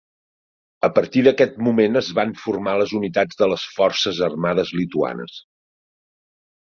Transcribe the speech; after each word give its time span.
A 0.87 0.87
partir 0.93 1.21
d'aquest 1.27 1.59
moment 1.67 1.99
es 2.01 2.09
van 2.19 2.33
formar 2.45 2.75
les 2.83 2.95
unitats 3.01 3.41
de 3.43 3.51
les 3.55 3.67
forces 3.75 4.23
armades 4.29 4.73
lituanes. 4.81 5.37